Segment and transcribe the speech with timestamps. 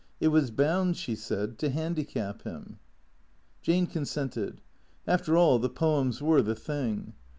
[0.19, 2.79] It was bound, she said, to handicap him.
[3.61, 4.59] Jane consented.
[5.05, 7.13] After all, the poems were the thing.